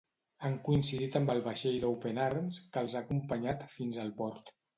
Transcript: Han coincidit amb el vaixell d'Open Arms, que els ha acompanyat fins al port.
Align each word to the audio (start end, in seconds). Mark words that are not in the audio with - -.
Han 0.47 0.53
coincidit 0.69 1.17
amb 1.19 1.33
el 1.33 1.41
vaixell 1.47 1.77
d'Open 1.83 2.17
Arms, 2.29 2.59
que 2.73 2.85
els 2.87 2.97
ha 2.97 3.03
acompanyat 3.07 3.69
fins 3.77 4.03
al 4.07 4.13
port. 4.25 4.53